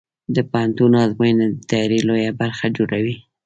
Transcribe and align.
د 0.35 0.37
پوهنتون 0.51 0.91
ازموینې 1.03 1.45
د 1.51 1.55
تیاری 1.69 1.99
لویه 2.07 2.31
برخه 2.41 2.65
جوړوي. 2.77 3.15